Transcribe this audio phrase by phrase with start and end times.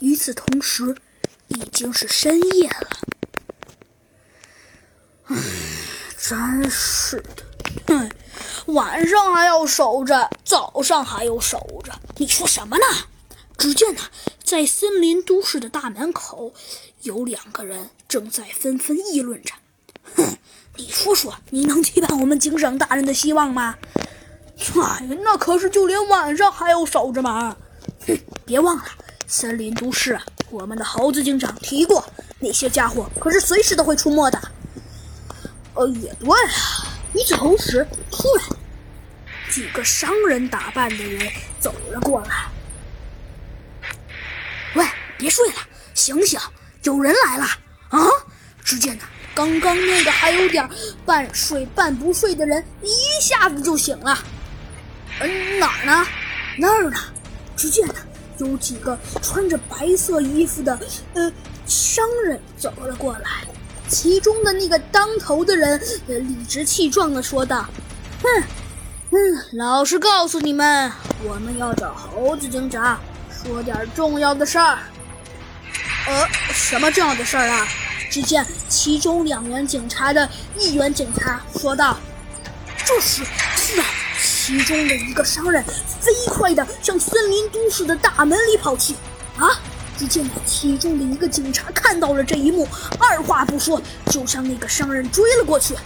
[0.00, 0.96] 与此同时，
[1.48, 2.88] 已经是深夜了。
[5.26, 5.36] 唉，
[6.18, 7.44] 真是的，
[7.86, 8.10] 哼，
[8.74, 12.84] 晚上还要守着，早上还要守着，你说什么呢？
[13.56, 14.00] 只见呢，
[14.42, 16.54] 在森林都市的大门口，
[17.02, 19.52] 有两个人正在纷纷议论着。
[20.16, 20.38] 哼，
[20.76, 23.76] 你说说，你能替代我们警长大人的希望吗？
[24.82, 27.56] 哎，那可是就连晚上还要守着嘛。
[28.06, 28.84] 哼，别忘了，
[29.30, 30.18] 森林都市，
[30.50, 32.04] 我们的猴子警长提过，
[32.40, 34.42] 那些家伙可是随时都会出没的。
[35.74, 36.50] 呃，也对啊。
[37.14, 38.46] 与此同时，突然，
[39.48, 41.30] 几个商人打扮的人
[41.60, 42.48] 走了过来。
[44.74, 44.84] 喂，
[45.16, 45.54] 别睡了，
[45.94, 46.38] 醒醒，
[46.82, 47.44] 有人来了
[47.90, 48.00] 啊！
[48.64, 50.68] 只见呢，刚刚那个还有点
[51.06, 54.18] 半睡半不睡的人，一下子就醒了。
[55.20, 56.06] 嗯，哪儿呢？
[56.58, 56.98] 那儿呢？
[57.56, 57.94] 只见呢，
[58.46, 60.78] 有几个穿着白色衣服的
[61.14, 61.32] 呃
[61.66, 63.30] 商人走了过来。
[63.88, 67.66] 其中的那个当头的人，呃，理直气壮地说道
[68.22, 68.28] ：“哼，
[69.10, 69.18] 嗯，
[69.54, 70.92] 老实告诉你们，
[71.24, 73.00] 我们要找猴子警长。”
[73.42, 74.78] 说点重要的事儿。
[76.06, 77.66] 呃，什么重要的事儿啊？
[78.10, 81.96] 只见其中两员警察的一员警察说道。
[82.84, 83.22] 这时，
[83.56, 83.86] 突然，
[84.50, 85.62] 其中的一个商人
[86.00, 88.94] 飞快地向森林都市的大门里跑去。
[89.38, 89.48] 啊！
[89.96, 92.66] 只见其中的一个警察看到了这一幕，
[92.98, 95.76] 二话不说就向那个商人追了过去。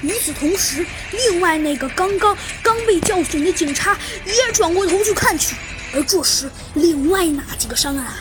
[0.00, 5.56] 与此同时，另外那个刚刚刚被叫醒的警察也转过头去看去。
[5.92, 8.14] 而这时，另外那几个商人啊，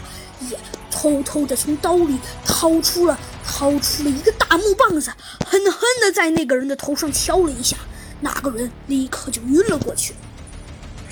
[0.49, 0.57] 也
[0.89, 5.13] 偷偷的从刀里掏出了掏出了一个大木棒子，
[5.45, 7.77] 狠狠的在那个人的头上敲了一下，
[8.23, 10.15] 那个人立刻就晕了过去。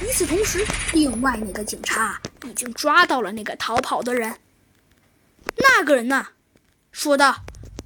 [0.01, 4.37] 与此同时，另外那个警察已经抓到了那个逃跑的人。
[5.57, 6.29] 那个人呢，
[6.91, 7.43] 说道：“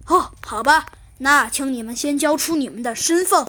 [0.07, 0.85] 哦，好吧，
[1.17, 3.47] 那请你们先交出你们的身份。”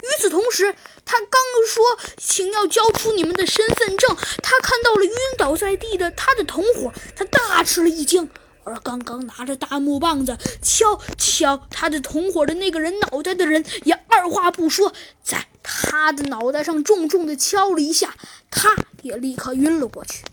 [0.00, 1.84] 与此同时，他刚说
[2.16, 8.30] 请要交出你们的身份证，他看到了晕倒在地的他的同伙，他大吃了一惊。
[8.68, 14.92] 而刚刚拿着大木棒子敲敲他的同伙的那个人脑袋的人，也二话不说，
[15.22, 18.14] 在他的脑袋上重重的敲了一下，
[18.50, 20.24] 他也立刻晕了过去。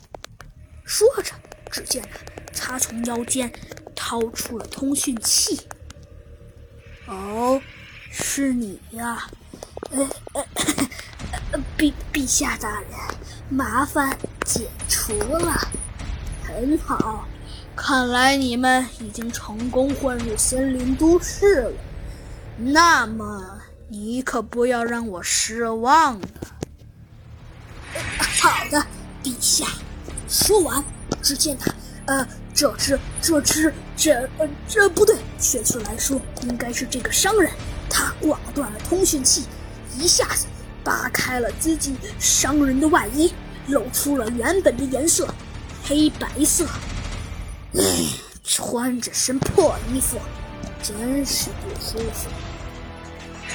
[0.83, 1.31] 说着，
[1.71, 2.07] 只见
[2.53, 3.51] 他从腰间
[3.95, 5.61] 掏出了通讯器。
[7.07, 7.61] 哦，
[8.11, 9.27] 是你呀。
[9.91, 12.89] 呃呃，陛陛下大人，
[13.49, 15.53] 麻烦解除了。
[16.43, 17.27] 很好，
[17.75, 21.71] 看来你们已经成功混入森林都市了。
[22.57, 23.59] 那么
[23.89, 26.27] 你可不要让我失望了。
[28.41, 28.81] 好的，
[29.23, 29.65] 陛下。
[30.27, 30.83] 说完，
[31.21, 31.71] 只见他，
[32.05, 37.51] 呃，这只，这只，这，呃，这不对，确切来说，应该是这个商人，
[37.89, 39.45] 他挂断了通讯器。
[39.97, 40.47] 一下子
[40.83, 43.33] 扒开了自己商人的外衣，
[43.67, 45.27] 露出了原本的颜色——
[45.85, 46.65] 黑白色。
[47.77, 47.83] 唉，
[48.43, 50.17] 穿着身破衣服，
[50.81, 52.29] 真是不舒服。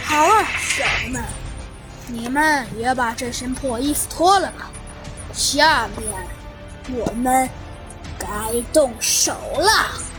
[0.05, 1.25] 好啊，小子们，
[2.07, 4.71] 你们也把这身破衣服脱了吧。
[5.33, 6.07] 下面
[6.99, 7.49] 我们
[8.19, 10.10] 该动手了。